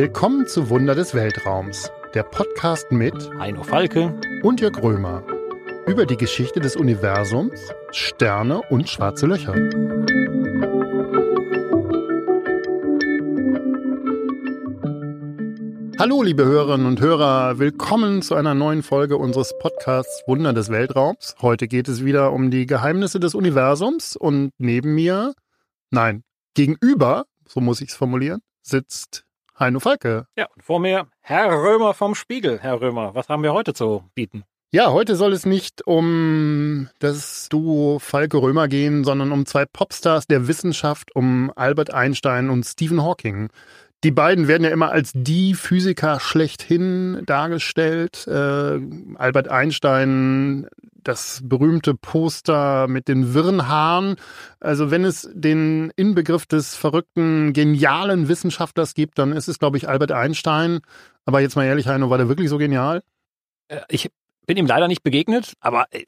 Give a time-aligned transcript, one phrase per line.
[0.00, 5.24] Willkommen zu Wunder des Weltraums, der Podcast mit Heino Falke und Jörg Römer
[5.88, 9.54] über die Geschichte des Universums, Sterne und schwarze Löcher.
[15.98, 21.34] Hallo, liebe Hörerinnen und Hörer, willkommen zu einer neuen Folge unseres Podcasts Wunder des Weltraums.
[21.42, 25.34] Heute geht es wieder um die Geheimnisse des Universums und neben mir,
[25.90, 26.22] nein,
[26.54, 29.24] gegenüber, so muss ich es formulieren, sitzt
[29.58, 30.26] Heino Falke.
[30.36, 32.58] Ja, und vor mir Herr Römer vom Spiegel.
[32.60, 34.44] Herr Römer, was haben wir heute zu bieten?
[34.70, 40.26] Ja, heute soll es nicht um das Duo Falke Römer gehen, sondern um zwei Popstars
[40.26, 43.48] der Wissenschaft, um Albert Einstein und Stephen Hawking.
[44.04, 48.28] Die beiden werden ja immer als die Physiker schlechthin dargestellt.
[48.28, 48.80] Äh,
[49.16, 50.68] Albert Einstein,
[51.02, 54.14] das berühmte Poster mit den wirren Haaren.
[54.60, 59.88] Also wenn es den Inbegriff des verrückten, genialen Wissenschaftlers gibt, dann ist es, glaube ich,
[59.88, 60.78] Albert Einstein.
[61.24, 63.02] Aber jetzt mal ehrlich, Heino, war der wirklich so genial?
[63.66, 64.10] Äh, ich
[64.46, 66.04] bin ihm leider nicht begegnet, aber äh,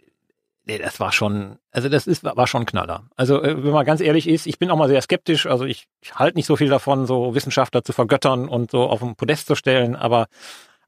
[0.79, 3.05] das war schon, also das ist, war schon ein Knaller.
[3.17, 5.87] Also äh, wenn man ganz ehrlich ist, ich bin auch mal sehr skeptisch, also ich,
[6.01, 9.47] ich halte nicht so viel davon, so Wissenschaftler zu vergöttern und so auf den Podest
[9.47, 10.27] zu stellen, aber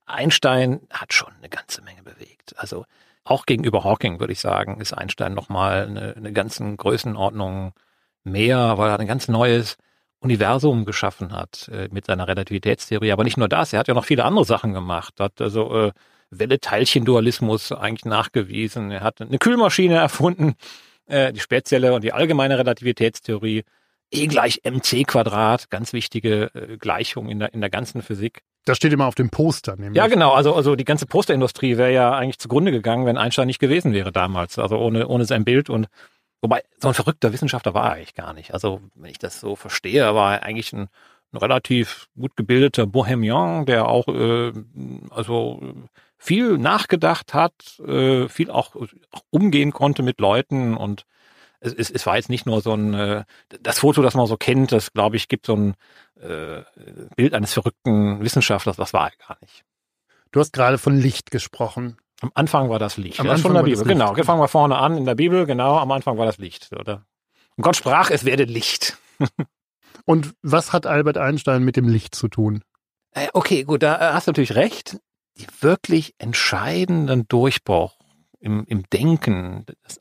[0.06, 2.54] Einstein hat schon eine ganze Menge bewegt.
[2.56, 2.84] Also
[3.24, 7.72] auch gegenüber Hawking würde ich sagen, ist Einstein nochmal eine, eine ganzen Größenordnung
[8.24, 9.76] mehr, weil er ein ganz neues
[10.20, 13.12] Universum geschaffen hat äh, mit seiner Relativitätstheorie.
[13.12, 15.14] Aber nicht nur das, er hat ja noch viele andere Sachen gemacht.
[15.18, 15.92] Hat also äh,
[16.32, 18.90] Welle-Teilchen-Dualismus eigentlich nachgewiesen.
[18.90, 20.54] Er hat eine Kühlmaschine erfunden,
[21.06, 23.64] äh, die spezielle und die allgemeine Relativitätstheorie.
[24.14, 28.42] E gleich mc Quadrat, ganz wichtige äh, Gleichung in der, in der ganzen Physik.
[28.64, 29.96] Das steht immer auf dem Poster, nämlich.
[29.96, 30.32] Ja, genau.
[30.32, 34.12] Also, also die ganze Posterindustrie wäre ja eigentlich zugrunde gegangen, wenn Einstein nicht gewesen wäre
[34.12, 34.58] damals.
[34.58, 35.88] Also ohne, ohne sein Bild und
[36.42, 38.54] wobei so ein verrückter Wissenschaftler war er eigentlich gar nicht.
[38.54, 40.88] Also wenn ich das so verstehe, war er eigentlich ein,
[41.32, 44.52] ein relativ gut gebildeter Bohemian, der auch äh,
[45.10, 45.60] also
[46.22, 51.04] viel nachgedacht hat, äh, viel auch, auch umgehen konnte mit Leuten und
[51.58, 53.24] es, es, es war jetzt nicht nur so ein, äh,
[53.60, 55.74] das Foto, das man so kennt, das glaube ich gibt so ein
[56.20, 56.62] äh,
[57.16, 59.64] Bild eines verrückten Wissenschaftlers, das war er gar nicht.
[60.30, 61.96] Du hast gerade von Licht gesprochen.
[62.20, 63.18] Am Anfang war das Licht.
[63.18, 64.14] Am das Anfang von der Bibel, genau.
[64.14, 65.76] Fangen wir vorne an in der Bibel, genau.
[65.78, 67.04] Am Anfang war das Licht, oder?
[67.56, 68.96] Und Gott sprach, es werde Licht.
[70.04, 72.62] Und was hat Albert Einstein mit dem Licht zu tun?
[73.10, 74.98] Äh, Okay, gut, da äh, hast du natürlich recht.
[75.38, 77.98] Die wirklich entscheidenden Durchbruch
[78.40, 80.00] im, im Denken, das,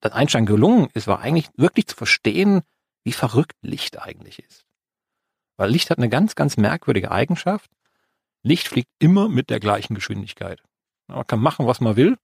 [0.00, 2.62] das Einstein gelungen ist, war eigentlich wirklich zu verstehen,
[3.04, 4.66] wie verrückt Licht eigentlich ist.
[5.56, 7.70] Weil Licht hat eine ganz, ganz merkwürdige Eigenschaft.
[8.42, 10.62] Licht fliegt immer mit der gleichen Geschwindigkeit.
[11.06, 12.18] Man kann machen, was man will.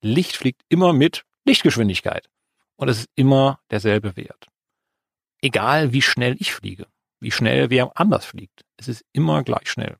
[0.00, 2.28] Licht fliegt immer mit Lichtgeschwindigkeit.
[2.76, 4.46] Und es ist immer derselbe Wert.
[5.40, 6.86] Egal wie schnell ich fliege,
[7.20, 8.64] wie schnell wer anders fliegt.
[8.76, 9.96] Es ist immer gleich schnell.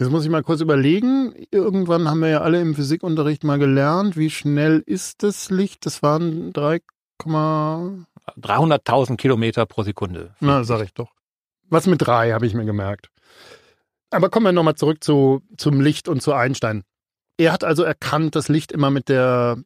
[0.00, 1.34] Jetzt muss ich mal kurz überlegen.
[1.50, 5.84] Irgendwann haben wir ja alle im Physikunterricht mal gelernt, wie schnell ist das Licht?
[5.84, 6.80] Das waren 3,
[7.22, 10.34] 300.000 Kilometer pro Sekunde.
[10.40, 11.10] na, sag ich doch.
[11.68, 13.10] Was mit drei, habe ich mir gemerkt.
[14.08, 16.82] Aber kommen wir nochmal zurück zu, zum Licht und zu Einstein.
[17.36, 19.58] Er hat also erkannt, dass Licht immer mit der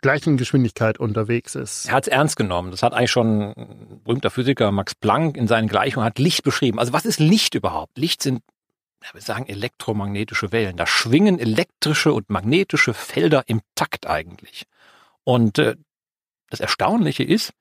[0.00, 1.84] gleichen Geschwindigkeit unterwegs ist.
[1.86, 2.70] Er hat es ernst genommen.
[2.70, 6.78] Das hat eigentlich schon ein berühmter Physiker Max Planck in seinen Gleichungen hat Licht beschrieben.
[6.78, 7.98] Also was ist Licht überhaupt?
[7.98, 8.40] Licht sind,
[9.12, 10.76] wir sagen elektromagnetische Wellen.
[10.76, 14.66] Da schwingen elektrische und magnetische Felder im Takt eigentlich.
[15.24, 15.76] Und äh,
[16.50, 17.52] das Erstaunliche ist,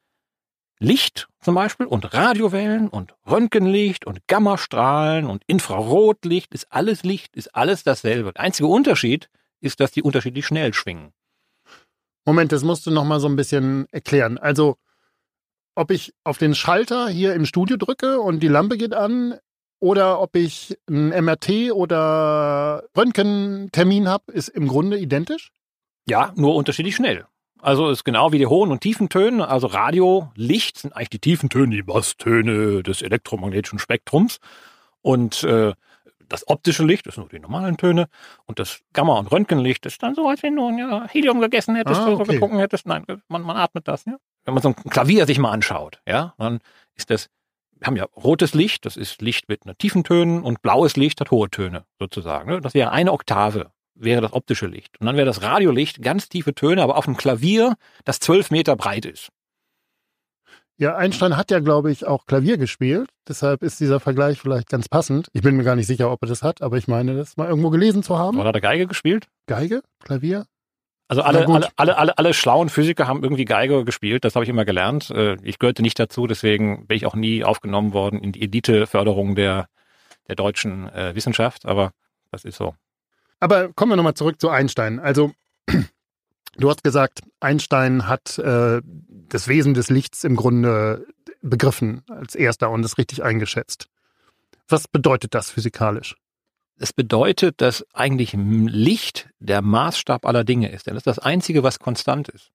[0.79, 7.55] Licht zum Beispiel und Radiowellen und Röntgenlicht und Gammastrahlen und Infrarotlicht ist alles Licht, ist
[7.55, 8.33] alles dasselbe.
[8.33, 9.29] Der einzige Unterschied
[9.61, 11.13] ist, dass die unterschiedlich schnell schwingen.
[12.25, 14.37] Moment, das musst du nochmal so ein bisschen erklären.
[14.37, 14.77] Also,
[15.75, 19.39] ob ich auf den Schalter hier im Studio drücke und die Lampe geht an
[19.83, 25.51] oder ob ich ein MRT oder Röntgentermin habe, ist im Grunde identisch?
[26.07, 27.25] Ja, nur unterschiedlich schnell.
[27.61, 31.19] Also ist genau wie die hohen und tiefen Töne, also Radio, Licht sind eigentlich die
[31.19, 34.40] tiefen Töne, die Basstöne des elektromagnetischen Spektrums.
[35.02, 35.73] Und äh,
[36.29, 38.08] das optische Licht ist nur die normalen Töne.
[38.46, 41.75] Und das Gamma- und Röntgenlicht ist dann so, als wenn du ein ja, Helium gegessen
[41.75, 42.34] hättest Ah, oder so okay.
[42.35, 42.85] getrunken hättest.
[42.85, 44.16] Nein, man, man atmet das, ja.
[44.46, 46.59] Wenn man so ein Klavier sich mal anschaut, ja, dann
[46.96, 47.29] ist das,
[47.85, 51.32] haben ja rotes Licht, das ist Licht mit einer tiefen Tönen und blaues Licht hat
[51.32, 52.50] hohe Töne, sozusagen.
[52.50, 52.62] Ne?
[52.62, 55.00] Das wäre eine Oktave, wäre das optische Licht.
[55.00, 57.76] Und dann wäre das Radiolicht ganz tiefe Töne, aber auf einem Klavier,
[58.06, 59.30] das zwölf Meter breit ist.
[60.78, 63.09] Ja, Einstein hat ja, glaube ich, auch Klavier gespielt.
[63.28, 65.28] Deshalb ist dieser Vergleich vielleicht ganz passend.
[65.32, 67.47] Ich bin mir gar nicht sicher, ob er das hat, aber ich meine, das mal
[67.47, 68.40] irgendwo gelesen zu haben.
[68.40, 69.28] Oder hat er Geige gespielt?
[69.46, 69.84] Geige?
[70.03, 70.46] Klavier?
[71.17, 74.49] Also alle, alle, alle, alle, alle schlauen Physiker haben irgendwie Geige gespielt, das habe ich
[74.49, 75.09] immer gelernt.
[75.11, 79.35] Äh, Ich gehörte nicht dazu, deswegen bin ich auch nie aufgenommen worden in die Eliteförderung
[79.35, 79.67] der
[80.27, 81.91] der deutschen äh, Wissenschaft, aber
[82.31, 82.75] das ist so.
[83.39, 84.99] Aber kommen wir nochmal zurück zu Einstein.
[84.99, 85.33] Also
[86.57, 91.05] du hast gesagt, Einstein hat äh, das Wesen des Lichts im Grunde
[91.41, 93.89] begriffen als erster und es richtig eingeschätzt.
[94.69, 96.15] Was bedeutet das physikalisch?
[96.84, 100.85] Es bedeutet, dass eigentlich Licht der Maßstab aller Dinge ist.
[100.85, 102.52] Denn das ist das Einzige, was konstant ist.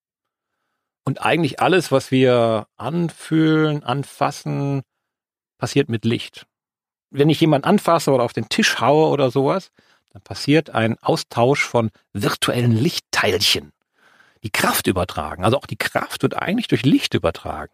[1.03, 4.83] Und eigentlich alles, was wir anfühlen, anfassen,
[5.57, 6.47] passiert mit Licht.
[7.09, 9.71] Wenn ich jemanden anfasse oder auf den Tisch haue oder sowas,
[10.11, 13.73] dann passiert ein Austausch von virtuellen Lichtteilchen,
[14.43, 15.43] die Kraft übertragen.
[15.43, 17.73] Also auch die Kraft wird eigentlich durch Licht übertragen.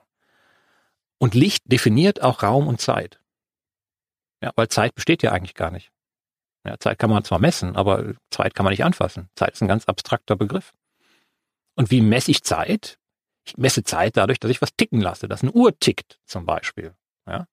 [1.19, 3.19] Und Licht definiert auch Raum und Zeit.
[4.41, 5.91] Ja, weil Zeit besteht ja eigentlich gar nicht.
[6.67, 9.29] Ja, Zeit kann man zwar messen, aber Zeit kann man nicht anfassen.
[9.35, 10.73] Zeit ist ein ganz abstrakter Begriff.
[11.75, 12.99] Und wie messe ich Zeit?
[13.45, 16.95] Ich messe Zeit dadurch, dass ich was ticken lasse, dass eine Uhr tickt zum Beispiel.
[17.27, 17.47] Ja?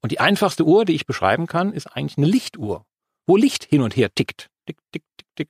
[0.00, 2.86] Und die einfachste Uhr, die ich beschreiben kann, ist eigentlich eine Lichtuhr,
[3.26, 4.48] wo Licht hin und her tickt.
[4.66, 5.48] Tick, tick, tick, tick.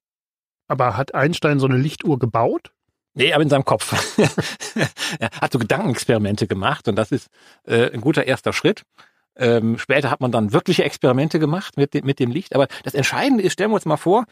[0.67, 2.73] Aber hat Einstein so eine Lichtuhr gebaut?
[3.15, 3.93] Nee, aber in seinem Kopf.
[5.21, 7.29] er hat so Gedankenexperimente gemacht und das ist
[7.65, 8.83] äh, ein guter erster Schritt.
[9.37, 12.55] Ähm, später hat man dann wirkliche Experimente gemacht mit, mit dem Licht.
[12.55, 14.25] Aber das Entscheidende ist, stellen wir uns mal vor,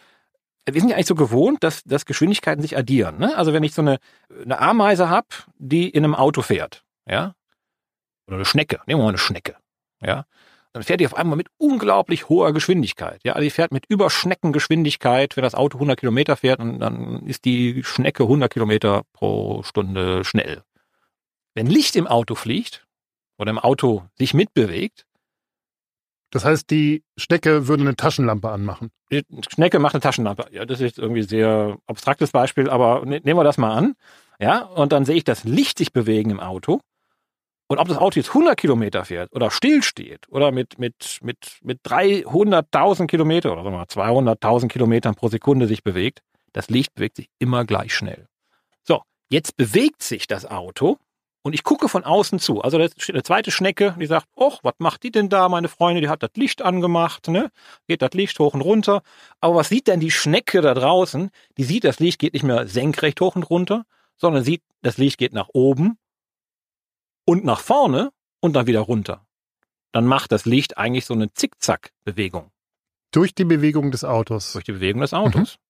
[0.65, 3.19] wir sind ja eigentlich so gewohnt, dass, dass Geschwindigkeiten sich addieren.
[3.19, 3.37] Ne?
[3.37, 3.99] Also wenn ich so eine,
[4.45, 5.27] eine Ameise habe,
[5.59, 7.35] die in einem Auto fährt, ja,
[8.27, 9.57] oder eine Schnecke, nehmen wir mal eine Schnecke,
[10.01, 10.25] ja,
[10.73, 13.21] dann fährt die auf einmal mit unglaublich hoher Geschwindigkeit.
[13.25, 17.45] Ja, also die fährt mit Überschneckengeschwindigkeit, wenn das Auto 100 Kilometer fährt, und dann ist
[17.45, 20.63] die Schnecke 100 Kilometer pro Stunde schnell.
[21.55, 22.87] Wenn Licht im Auto fliegt,
[23.43, 25.05] oder im Auto sich mitbewegt.
[26.31, 28.91] Das heißt, die Schnecke würde eine Taschenlampe anmachen.
[29.11, 29.23] Die
[29.53, 30.47] Schnecke macht eine Taschenlampe.
[30.51, 33.95] Ja, das ist irgendwie ein sehr abstraktes Beispiel, aber ne, nehmen wir das mal an.
[34.41, 36.81] Ja, und dann sehe ich das Licht sich bewegen im Auto.
[37.69, 41.81] Und ob das Auto jetzt 100 Kilometer fährt oder stillsteht oder mit, mit, mit, mit
[41.85, 46.21] 300.000 Kilometer oder sagen wir 200.000 Kilometern pro Sekunde sich bewegt,
[46.53, 48.27] das Licht bewegt sich immer gleich schnell.
[48.85, 50.99] So, jetzt bewegt sich das Auto
[51.43, 52.63] und ich gucke von außen zu.
[52.63, 56.01] Also eine zweite Schnecke, die sagt, oh, was macht die denn da, meine Freunde?
[56.01, 57.51] Die hat das Licht angemacht, ne?
[57.89, 59.03] Geht das Licht hoch und runter.
[59.41, 61.31] Aber was sieht denn die Schnecke da draußen?
[61.57, 63.85] Die sieht, das Licht geht nicht mehr senkrecht hoch und runter,
[64.17, 65.99] sondern sieht, das Licht geht nach oben
[67.25, 69.27] und nach vorne und dann wieder runter.
[69.91, 72.53] Dann macht das Licht eigentlich so eine Zickzack-Bewegung.
[73.11, 74.53] Durch die Bewegung des Autos.
[74.53, 75.57] Durch die Bewegung des Autos.
[75.57, 75.63] Mhm.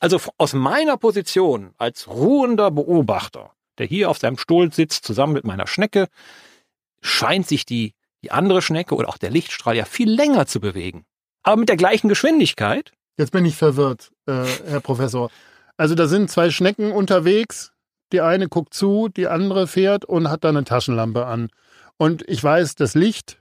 [0.00, 5.44] Also aus meiner Position als ruhender Beobachter der hier auf seinem Stuhl sitzt, zusammen mit
[5.44, 6.08] meiner Schnecke,
[7.00, 11.04] scheint sich die, die andere Schnecke oder auch der Lichtstrahl ja viel länger zu bewegen.
[11.42, 12.92] Aber mit der gleichen Geschwindigkeit.
[13.16, 15.30] Jetzt bin ich verwirrt, äh, Herr Professor.
[15.76, 17.72] Also da sind zwei Schnecken unterwegs.
[18.12, 21.50] Die eine guckt zu, die andere fährt und hat dann eine Taschenlampe an.
[21.96, 23.40] Und ich weiß, das Licht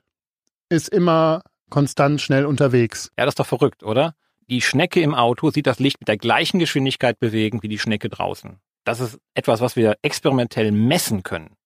[0.70, 3.12] ist immer konstant schnell unterwegs.
[3.18, 4.16] Ja, das ist doch verrückt, oder?
[4.50, 8.10] Die Schnecke im Auto sieht das Licht mit der gleichen Geschwindigkeit bewegen wie die Schnecke
[8.10, 8.60] draußen.
[8.88, 11.58] Das ist etwas, was wir experimentell messen können.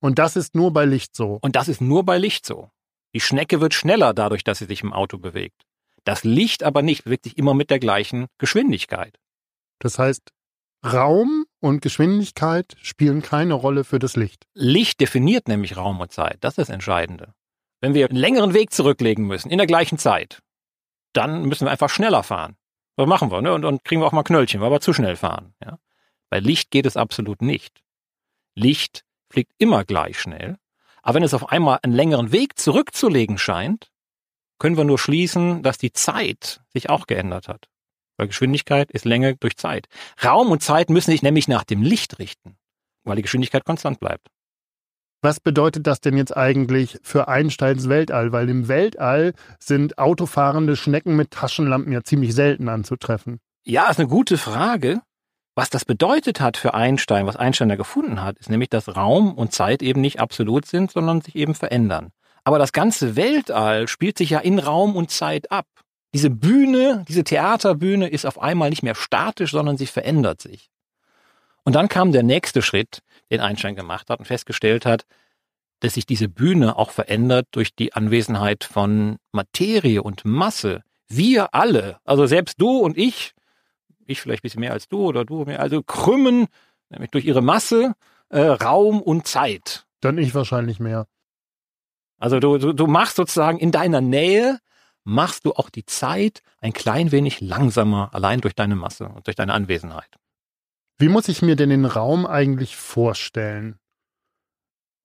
[0.00, 1.38] Und das ist nur bei Licht so.
[1.42, 2.70] Und das ist nur bei Licht so.
[3.12, 5.66] Die Schnecke wird schneller dadurch, dass sie sich im Auto bewegt.
[6.04, 9.18] Das Licht aber nicht, bewegt sich immer mit der gleichen Geschwindigkeit.
[9.78, 10.30] Das heißt,
[10.86, 14.46] Raum und Geschwindigkeit spielen keine Rolle für das Licht.
[14.54, 16.38] Licht definiert nämlich Raum und Zeit.
[16.40, 17.34] Das ist das Entscheidende.
[17.82, 20.38] Wenn wir einen längeren Weg zurücklegen müssen, in der gleichen Zeit,
[21.12, 22.56] dann müssen wir einfach schneller fahren.
[22.96, 23.52] Was machen wir, ne?
[23.52, 25.52] Und, und kriegen wir auch mal Knöllchen, weil wir zu schnell fahren.
[25.62, 25.78] Ja?
[26.30, 27.82] Bei Licht geht es absolut nicht.
[28.54, 30.56] Licht fliegt immer gleich schnell.
[31.02, 33.90] Aber wenn es auf einmal einen längeren Weg zurückzulegen scheint,
[34.58, 37.68] können wir nur schließen, dass die Zeit sich auch geändert hat.
[38.16, 39.86] Weil Geschwindigkeit ist Länge durch Zeit.
[40.22, 42.58] Raum und Zeit müssen sich nämlich nach dem Licht richten,
[43.04, 44.28] weil die Geschwindigkeit konstant bleibt.
[45.20, 48.32] Was bedeutet das denn jetzt eigentlich für Einsteins Weltall?
[48.32, 53.40] Weil im Weltall sind autofahrende Schnecken mit Taschenlampen ja ziemlich selten anzutreffen.
[53.64, 55.00] Ja, ist eine gute Frage.
[55.58, 59.34] Was das bedeutet hat für Einstein, was Einstein da gefunden hat, ist nämlich, dass Raum
[59.34, 62.12] und Zeit eben nicht absolut sind, sondern sich eben verändern.
[62.44, 65.66] Aber das ganze Weltall spielt sich ja in Raum und Zeit ab.
[66.14, 70.70] Diese Bühne, diese Theaterbühne ist auf einmal nicht mehr statisch, sondern sie verändert sich.
[71.64, 73.00] Und dann kam der nächste Schritt,
[73.32, 75.06] den Einstein gemacht hat und festgestellt hat,
[75.80, 80.84] dass sich diese Bühne auch verändert durch die Anwesenheit von Materie und Masse.
[81.08, 83.34] Wir alle, also selbst du und ich,
[84.08, 86.46] ich vielleicht ein bisschen mehr als du oder du mehr, also krümmen,
[86.88, 87.94] nämlich durch ihre Masse,
[88.30, 89.86] äh, Raum und Zeit.
[90.00, 91.06] Dann ich wahrscheinlich mehr.
[92.18, 94.58] Also du, du, du machst sozusagen in deiner Nähe,
[95.04, 99.36] machst du auch die Zeit ein klein wenig langsamer, allein durch deine Masse und durch
[99.36, 100.18] deine Anwesenheit.
[100.98, 103.78] Wie muss ich mir denn den Raum eigentlich vorstellen?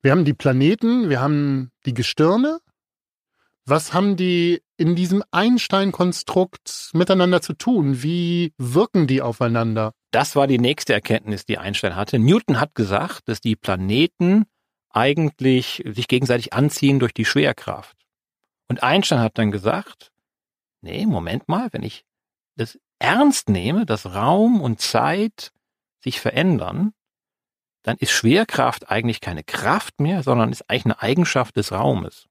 [0.01, 2.59] Wir haben die Planeten, wir haben die Gestirne.
[3.65, 8.03] Was haben die in diesem Einstein-Konstrukt miteinander zu tun?
[8.03, 9.93] Wie wirken die aufeinander?
[10.11, 12.19] Das war die nächste Erkenntnis, die Einstein hatte.
[12.19, 14.43] Newton hat gesagt, dass die Planeten
[14.89, 17.95] eigentlich sich gegenseitig anziehen durch die Schwerkraft.
[18.67, 20.11] Und Einstein hat dann gesagt,
[20.81, 22.03] nee, Moment mal, wenn ich
[22.57, 25.53] das ernst nehme, dass Raum und Zeit
[26.03, 26.91] sich verändern,
[27.83, 32.27] dann ist Schwerkraft eigentlich keine Kraft mehr, sondern ist eigentlich eine Eigenschaft des Raumes.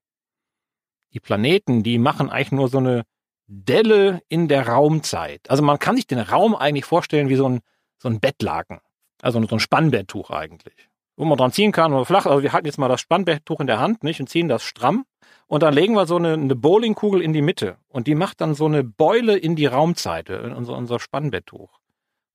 [1.13, 3.03] Die Planeten, die machen eigentlich nur so eine
[3.47, 5.49] Delle in der Raumzeit.
[5.49, 7.61] Also man kann sich den Raum eigentlich vorstellen wie so ein,
[7.97, 8.79] so ein Bettlaken.
[9.21, 10.89] Also so ein Spannbetttuch eigentlich.
[11.15, 12.25] Wo man dran ziehen kann oder flach.
[12.25, 14.19] Also wir halten jetzt mal das Spannbetttuch in der Hand, nicht?
[14.19, 15.05] Und ziehen das stramm.
[15.47, 17.77] Und dann legen wir so eine, eine Bowlingkugel in die Mitte.
[17.89, 21.79] Und die macht dann so eine Beule in die Raumzeit, in unser, unser Spannbetttuch.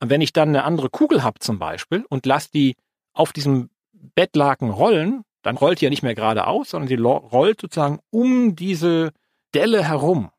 [0.00, 2.76] Und wenn ich dann eine andere Kugel habe zum Beispiel und lasse die
[3.12, 8.00] auf diesem Bettlaken rollen, dann rollt die ja nicht mehr geradeaus, sondern sie rollt sozusagen
[8.10, 9.12] um diese
[9.54, 10.30] Delle herum.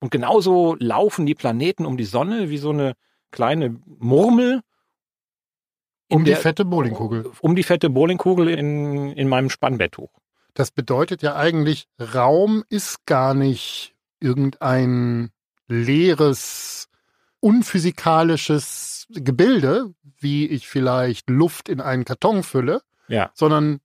[0.00, 2.94] Und genauso laufen die Planeten um die Sonne wie so eine
[3.30, 4.62] kleine Murmel.
[6.08, 7.30] Um die fette Bowlingkugel.
[7.40, 10.10] Um die fette Bowlingkugel in, in meinem Spannbetttuch.
[10.54, 15.30] Das bedeutet ja eigentlich, Raum ist gar nicht irgendein
[15.68, 16.88] leeres,
[17.38, 23.30] unphysikalisches Gebilde, wie ich vielleicht Luft in einen Karton fülle, ja.
[23.34, 23.78] sondern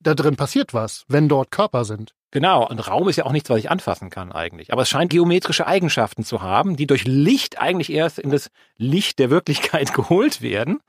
[0.00, 2.14] da drin passiert was, wenn dort Körper sind.
[2.30, 4.72] Genau, und Raum ist ja auch nichts, was ich anfassen kann eigentlich.
[4.72, 9.18] Aber es scheint geometrische Eigenschaften zu haben, die durch Licht eigentlich erst in das Licht
[9.18, 10.80] der Wirklichkeit geholt werden,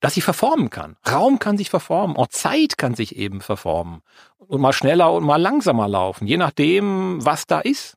[0.00, 0.96] dass sie verformen kann.
[1.08, 4.02] Raum kann sich verformen, auch Zeit kann sich eben verformen.
[4.38, 7.96] Und mal schneller und mal langsamer laufen, je nachdem, was da ist.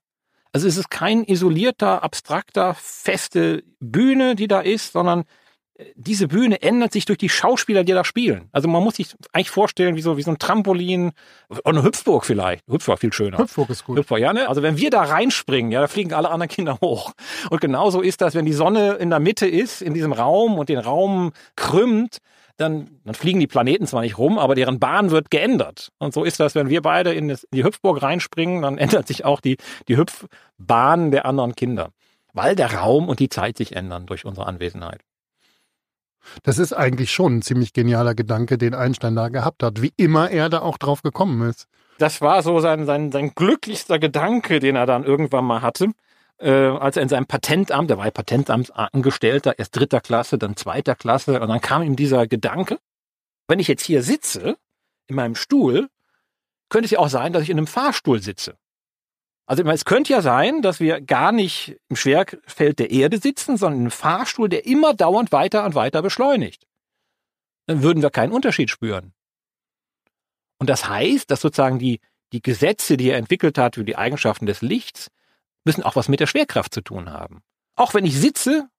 [0.51, 5.25] Also es ist kein isolierter, abstrakter, feste Bühne, die da ist, sondern
[5.95, 8.49] diese Bühne ändert sich durch die Schauspieler, die da spielen.
[8.51, 11.11] Also man muss sich eigentlich vorstellen, wie so, wie so ein Trampolin
[11.47, 12.65] oder eine Hüpfburg vielleicht.
[12.67, 13.37] Hüpfburg viel schöner.
[13.37, 13.97] Hüpfburg ist gut.
[13.97, 14.49] Hüpfburg, ja, ne?
[14.49, 17.13] Also wenn wir da reinspringen, ja, da fliegen alle anderen Kinder hoch.
[17.49, 20.69] Und genauso ist das, wenn die Sonne in der Mitte ist, in diesem Raum und
[20.69, 22.17] den Raum krümmt,
[22.57, 25.91] dann, dann fliegen die Planeten zwar nicht rum, aber deren Bahn wird geändert.
[25.97, 29.39] Und so ist das, wenn wir beide in die Hüpfburg reinspringen, dann ändert sich auch
[29.39, 29.55] die,
[29.87, 31.91] die Hüpfbahn der anderen Kinder.
[32.33, 35.01] Weil der Raum und die Zeit sich ändern durch unsere Anwesenheit.
[36.43, 40.29] Das ist eigentlich schon ein ziemlich genialer Gedanke, den Einstein da gehabt hat, wie immer
[40.29, 41.67] er da auch drauf gekommen ist.
[41.97, 45.91] Das war so sein, sein, sein glücklichster Gedanke, den er dann irgendwann mal hatte,
[46.37, 50.95] äh, als er in seinem Patentamt, der war ja Patentamtsangestellter, erst dritter Klasse, dann zweiter
[50.95, 52.79] Klasse, und dann kam ihm dieser Gedanke,
[53.47, 54.57] wenn ich jetzt hier sitze,
[55.07, 55.89] in meinem Stuhl,
[56.69, 58.55] könnte es ja auch sein, dass ich in einem Fahrstuhl sitze.
[59.49, 63.85] Also es könnte ja sein, dass wir gar nicht im Schwerfeld der Erde sitzen, sondern
[63.85, 66.67] im Fahrstuhl, der immer dauernd weiter und weiter beschleunigt.
[67.65, 69.11] Dann würden wir keinen Unterschied spüren.
[70.59, 71.99] Und das heißt, dass sozusagen die,
[72.31, 75.09] die Gesetze, die er entwickelt hat für die Eigenschaften des Lichts,
[75.65, 77.41] müssen auch was mit der Schwerkraft zu tun haben.
[77.75, 78.69] Auch wenn ich sitze,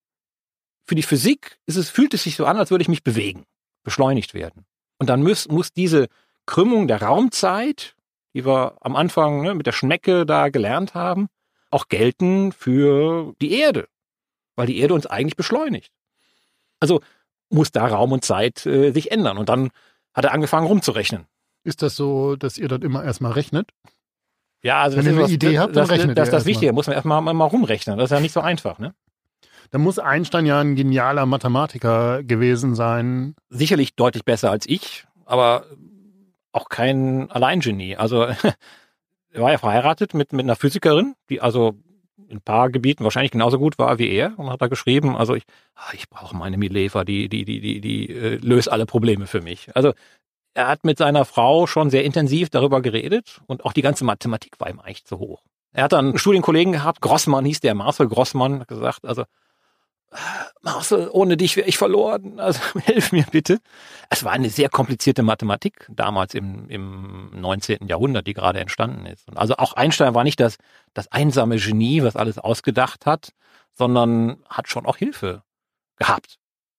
[0.87, 3.45] für die Physik ist es, fühlt es sich so an, als würde ich mich bewegen,
[3.83, 4.67] beschleunigt werden.
[4.99, 6.07] Und dann muss, muss diese
[6.47, 7.97] Krümmung der Raumzeit
[8.35, 11.29] die wir am Anfang ne, mit der Schnecke da gelernt haben,
[11.71, 13.89] auch gelten für die Erde,
[14.57, 15.93] weil die Erde uns eigentlich beschleunigt.
[16.81, 17.01] Also
[17.51, 19.39] muss da Raum und Zeit äh, sich ändern.
[19.39, 19.71] Und dann
[20.15, 21.27] hat er angefangen rumzurechnen.
[21.65, 23.71] Ist das so, dass ihr dort immer erstmal rechnet?
[24.63, 26.15] Ja, also Wenn das ihr ist eine was, Idee habt, dann das, rechnet das, ihr
[26.15, 26.51] das, das erstmal.
[26.51, 27.99] Wichtige, muss man erstmal mal, rumrechnen.
[27.99, 28.95] Das ist ja nicht so einfach, ne?
[29.71, 33.37] Da muss Einstein ja ein genialer Mathematiker gewesen sein.
[33.51, 35.65] Sicherlich deutlich besser als ich, aber
[36.53, 37.97] auch kein Alleingenie.
[37.97, 38.23] Also
[39.33, 41.75] er war ja verheiratet mit, mit einer Physikerin, die also
[42.29, 45.35] in ein paar Gebieten wahrscheinlich genauso gut war wie er und hat da geschrieben, also
[45.35, 49.27] ich, ah, ich brauche meine Mileva, die, die, die, die, die äh, löst alle Probleme
[49.27, 49.75] für mich.
[49.75, 49.93] Also
[50.55, 54.59] er hat mit seiner Frau schon sehr intensiv darüber geredet und auch die ganze Mathematik
[54.59, 55.43] war ihm eigentlich zu hoch.
[55.73, 59.25] Er hat dann einen Studienkollegen gehabt, Grossmann hieß der, Marcel Grossmann, hat gesagt, also
[60.63, 62.41] Marcel, ohne dich wäre ich verloren.
[62.41, 63.61] Also hilf mir bitte.
[64.09, 67.87] Es war eine sehr komplizierte Mathematik damals im, im 19.
[67.87, 69.29] Jahrhundert, die gerade entstanden ist.
[69.29, 70.57] Und also auch Einstein war nicht das,
[70.95, 73.33] das einsame Genie, was alles ausgedacht hat,
[73.73, 75.43] sondern hat schon auch Hilfe
[75.97, 76.39] gehabt.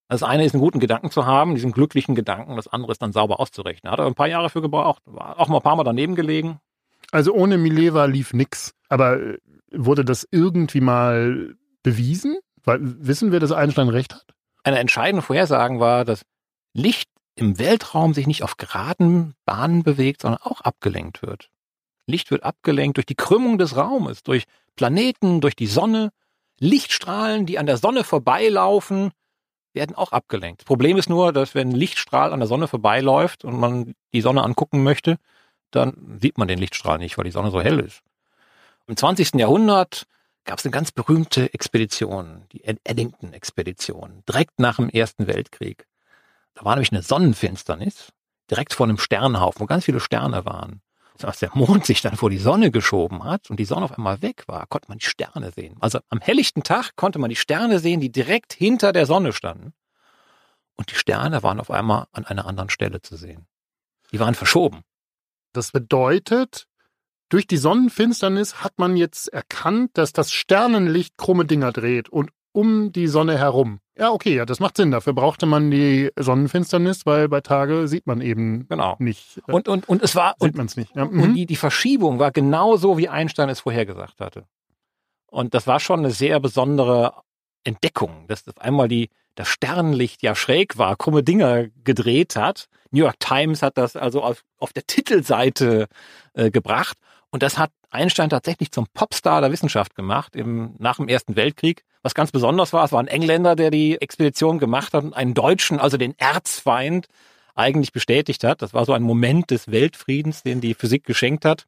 [0.10, 3.14] Das eine ist, einen guten Gedanken zu haben, diesen glücklichen Gedanken, das andere ist dann
[3.14, 3.90] sauber auszurechnen.
[3.90, 6.60] Hat er ein paar Jahre für gebraucht, war auch mal ein paar Mal daneben gelegen.
[7.12, 8.74] Also ohne Mileva lief nix.
[8.90, 9.18] Aber
[9.72, 12.38] wurde das irgendwie mal bewiesen?
[12.64, 14.26] Weil, wissen wir, dass Einstein recht hat?
[14.64, 16.24] Eine entscheidende Vorhersagen war, dass
[16.74, 21.50] Licht im Weltraum sich nicht auf geraden Bahnen bewegt, sondern auch abgelenkt wird.
[22.06, 26.12] Licht wird abgelenkt durch die Krümmung des Raumes, durch Planeten, durch die Sonne.
[26.60, 29.12] Lichtstrahlen, die an der Sonne vorbeilaufen,
[29.74, 30.62] werden auch abgelenkt.
[30.62, 34.22] Das Problem ist nur, dass wenn ein Lichtstrahl an der Sonne vorbeiläuft und man die
[34.22, 35.18] Sonne angucken möchte,
[35.72, 38.04] dann sieht man den Lichtstrahl nicht, weil die Sonne so hell ist.
[38.88, 39.36] Im 20.
[39.36, 40.06] Jahrhundert
[40.46, 45.88] gab es eine ganz berühmte Expedition, die Eddington-Expedition, direkt nach dem Ersten Weltkrieg.
[46.54, 48.12] Da war nämlich eine Sonnenfinsternis,
[48.50, 50.82] direkt vor einem Sternhaufen, wo ganz viele Sterne waren.
[51.24, 54.24] Als der Mond sich dann vor die Sonne geschoben hat und die Sonne auf einmal
[54.24, 55.78] weg war, konnte man die Sterne sehen.
[55.80, 59.74] Also am helllichten Tag konnte man die Sterne sehen, die direkt hinter der Sonne standen.
[60.76, 63.46] Und die Sterne waren auf einmal an einer anderen Stelle zu sehen.
[64.12, 64.82] Die waren verschoben.
[65.54, 66.66] Das bedeutet,
[67.32, 72.92] durch die Sonnenfinsternis hat man jetzt erkannt, dass das Sternenlicht krumme Dinger dreht und um
[72.92, 73.80] die Sonne herum.
[73.98, 74.92] Ja, okay, ja, das macht Sinn.
[74.92, 78.98] Dafür brauchte man die Sonnenfinsternis, weil bei Tage sieht man eben genau.
[79.00, 79.42] nicht.
[79.48, 80.36] Äh, und, und, und es war.
[80.40, 80.94] Sieht man es nicht.
[80.94, 81.34] Ja, und mhm.
[81.34, 84.46] die, die Verschiebung war genauso, wie Einstein es vorhergesagt hatte.
[85.28, 87.14] Und das war schon eine sehr besondere
[87.64, 92.68] Entdeckung, dass auf einmal die, das Sternlicht ja schräg war, krumme Dinger gedreht hat.
[92.90, 95.88] New York Times hat das also auf, auf der Titelseite
[96.34, 96.98] äh, gebracht.
[97.32, 101.84] Und das hat Einstein tatsächlich zum Popstar der Wissenschaft gemacht im, nach dem Ersten Weltkrieg.
[102.04, 105.34] Was ganz besonders war, es war ein Engländer, der die Expedition gemacht hat und einen
[105.34, 107.08] Deutschen, also den Erzfeind,
[107.56, 108.62] eigentlich bestätigt hat.
[108.62, 111.66] Das war so ein Moment des Weltfriedens, den die Physik geschenkt hat.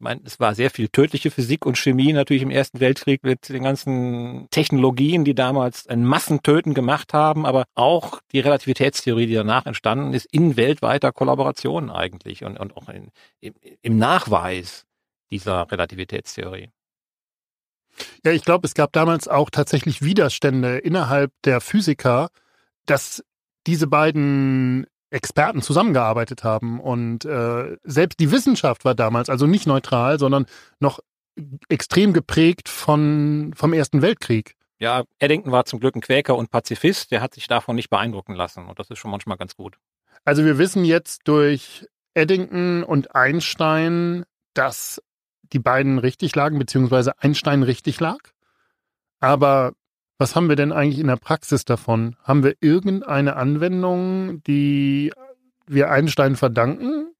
[0.00, 3.48] Ich meine, es war sehr viel tödliche Physik und Chemie natürlich im Ersten Weltkrieg mit
[3.48, 9.66] den ganzen Technologien, die damals ein Massentöten gemacht haben, aber auch die Relativitätstheorie, die danach
[9.66, 13.08] entstanden ist, in weltweiter Kollaboration eigentlich und, und auch in,
[13.40, 14.86] im, im Nachweis
[15.30, 16.70] dieser Relativitätstheorie.
[18.24, 22.30] Ja, ich glaube, es gab damals auch tatsächlich Widerstände innerhalb der Physiker,
[22.86, 23.24] dass
[23.66, 26.80] diese beiden Experten zusammengearbeitet haben.
[26.80, 30.46] Und äh, selbst die Wissenschaft war damals also nicht neutral, sondern
[30.80, 31.00] noch
[31.68, 34.56] extrem geprägt von, vom Ersten Weltkrieg.
[34.80, 38.34] Ja, Eddington war zum Glück ein Quäker und Pazifist, der hat sich davon nicht beeindrucken
[38.34, 38.66] lassen.
[38.66, 39.76] Und das ist schon manchmal ganz gut.
[40.24, 45.02] Also wir wissen jetzt durch Eddington und Einstein, dass
[45.52, 48.18] die beiden richtig lagen, beziehungsweise Einstein richtig lag.
[49.20, 49.72] Aber
[50.18, 52.16] was haben wir denn eigentlich in der Praxis davon?
[52.24, 55.12] Haben wir irgendeine Anwendung, die
[55.66, 57.14] wir Einstein verdanken?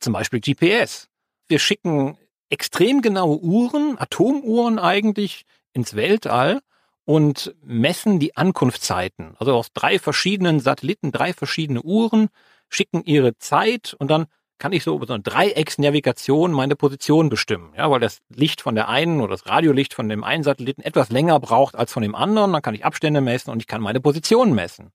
[0.00, 1.08] Zum Beispiel GPS.
[1.48, 6.60] Wir schicken extrem genaue Uhren, Atomuhren eigentlich, ins Weltall
[7.04, 9.36] und messen die Ankunftszeiten.
[9.38, 12.28] Also aus drei verschiedenen Satelliten, drei verschiedene Uhren,
[12.68, 14.26] schicken ihre Zeit und dann
[14.58, 17.72] kann ich so über so eine Dreiecksnavigation meine Position bestimmen.
[17.76, 21.10] Ja, weil das Licht von der einen oder das Radiolicht von dem einen Satelliten etwas
[21.10, 22.52] länger braucht als von dem anderen.
[22.52, 24.92] Dann kann ich Abstände messen und ich kann meine Position messen.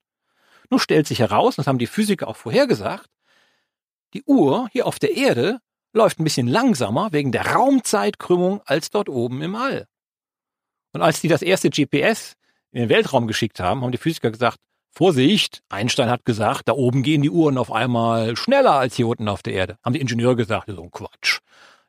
[0.70, 3.08] Nur stellt sich heraus, das haben die Physiker auch vorhergesagt,
[4.14, 5.58] die Uhr hier auf der Erde
[5.92, 9.86] läuft ein bisschen langsamer wegen der Raumzeitkrümmung als dort oben im All.
[10.92, 12.34] Und als die das erste GPS
[12.70, 14.58] in den Weltraum geschickt haben, haben die Physiker gesagt,
[14.94, 19.26] Vorsicht, Einstein hat gesagt, da oben gehen die Uhren auf einmal schneller als hier unten
[19.26, 19.78] auf der Erde.
[19.82, 21.40] Haben die Ingenieure gesagt, so ein Quatsch.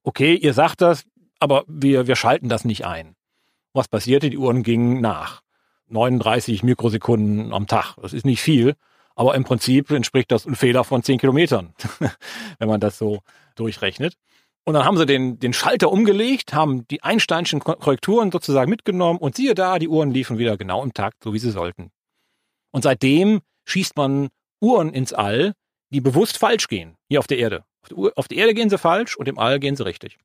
[0.04, 1.04] Okay, ihr sagt das,
[1.40, 3.16] aber wir, wir schalten das nicht ein.
[3.74, 4.30] Was passierte?
[4.30, 5.42] Die Uhren gingen nach.
[5.90, 7.98] 39 Mikrosekunden am Tag.
[8.02, 8.76] Das ist nicht viel,
[9.16, 11.74] aber im Prinzip entspricht das ein Fehler von 10 Kilometern,
[12.58, 13.20] wenn man das so
[13.56, 14.16] durchrechnet.
[14.64, 19.36] Und dann haben sie den, den Schalter umgelegt, haben die Einsteinschen Korrekturen sozusagen mitgenommen und
[19.36, 21.92] siehe da, die Uhren liefen wieder genau im Takt, so wie sie sollten.
[22.74, 24.28] Und seitdem schießt man
[24.60, 25.54] Uhren ins All,
[25.92, 27.64] die bewusst falsch gehen, hier auf der Erde.
[28.16, 30.18] Auf der Erde gehen sie falsch und im All gehen sie richtig.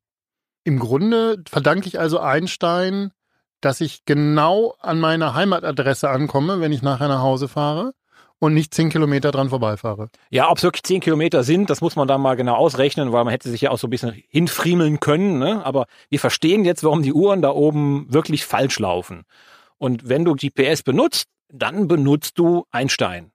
[0.64, 3.12] Im Grunde verdanke ich also Einstein,
[3.60, 7.92] dass ich genau an meiner Heimatadresse ankomme, wenn ich nachher nach Hause fahre
[8.38, 10.10] und nicht zehn Kilometer dran vorbeifahre.
[10.30, 13.24] Ja, ob es wirklich zehn Kilometer sind, das muss man dann mal genau ausrechnen, weil
[13.24, 15.38] man hätte sich ja auch so ein bisschen hinfriemeln können.
[15.38, 15.64] Ne?
[15.64, 19.24] Aber wir verstehen jetzt, warum die Uhren da oben wirklich falsch laufen.
[19.76, 23.32] Und wenn du GPS benutzt, dann benutzt du Einstein.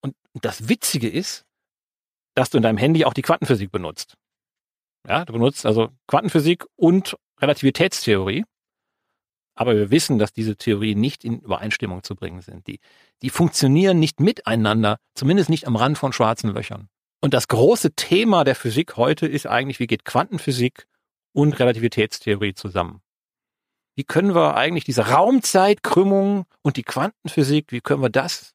[0.00, 1.44] Und das Witzige ist,
[2.34, 4.16] dass du in deinem Handy auch die Quantenphysik benutzt.
[5.08, 8.44] Ja, du benutzt also Quantenphysik und Relativitätstheorie.
[9.54, 12.66] Aber wir wissen, dass diese Theorien nicht in Übereinstimmung zu bringen sind.
[12.66, 12.78] Die,
[13.22, 16.88] die funktionieren nicht miteinander, zumindest nicht am Rand von schwarzen Löchern.
[17.22, 20.86] Und das große Thema der Physik heute ist eigentlich, wie geht Quantenphysik
[21.32, 23.00] und Relativitätstheorie zusammen?
[23.96, 28.52] Wie können wir eigentlich diese Raumzeitkrümmung und die Quantenphysik, wie können wir das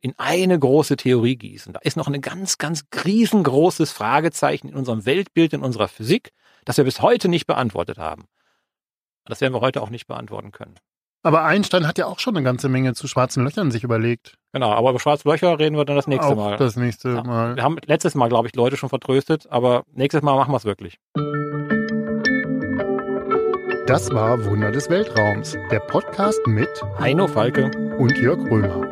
[0.00, 1.72] in eine große Theorie gießen?
[1.72, 6.32] Da ist noch ein ganz, ganz riesengroßes Fragezeichen in unserem Weltbild, in unserer Physik,
[6.66, 8.26] das wir bis heute nicht beantwortet haben.
[9.24, 10.76] Das werden wir heute auch nicht beantworten können.
[11.22, 14.36] Aber Einstein hat ja auch schon eine ganze Menge zu schwarzen Löchern sich überlegt.
[14.52, 16.56] Genau, aber über schwarze Löcher reden wir dann das nächste auch Mal.
[16.56, 17.24] Das nächste ja.
[17.24, 17.56] Mal.
[17.56, 20.64] Wir haben letztes Mal, glaube ich, Leute schon vertröstet, aber nächstes Mal machen wir es
[20.64, 20.98] wirklich.
[23.86, 26.68] Das war Wunder des Weltraums, der Podcast mit
[26.98, 28.84] Heino Falke und Jörg Römer.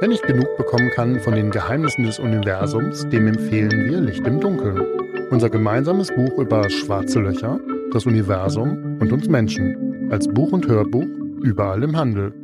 [0.00, 4.40] Wer nicht genug bekommen kann von den Geheimnissen des Universums, dem empfehlen wir Licht im
[4.40, 4.84] Dunkeln.
[5.30, 7.60] Unser gemeinsames Buch über schwarze Löcher,
[7.92, 11.06] das Universum und uns Menschen als Buch und Hörbuch
[11.42, 12.34] überall im Handel.